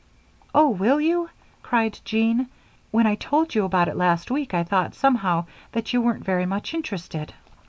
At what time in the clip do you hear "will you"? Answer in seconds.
0.69-1.29